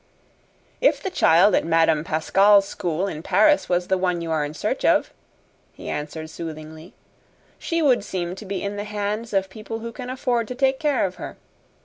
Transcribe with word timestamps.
"If 0.81 1.03
the 1.03 1.11
child 1.11 1.53
at 1.53 1.63
Madame 1.63 2.03
Pascal's 2.03 2.67
school 2.67 3.05
in 3.07 3.21
Paris 3.21 3.69
was 3.69 3.87
the 3.87 3.99
one 3.99 4.19
you 4.19 4.31
are 4.31 4.43
in 4.43 4.55
search 4.55 4.83
of," 4.83 5.13
he 5.73 5.89
answered 5.89 6.31
soothingly, 6.31 6.95
"she 7.59 7.83
would 7.83 8.03
seem 8.03 8.33
to 8.37 8.45
be 8.47 8.63
in 8.63 8.77
the 8.77 8.83
hands 8.83 9.31
of 9.31 9.47
people 9.47 9.77
who 9.77 9.91
can 9.91 10.09
afford 10.09 10.47
to 10.47 10.55
take 10.55 10.79
care 10.79 11.05
of 11.05 11.17
her. 11.17 11.37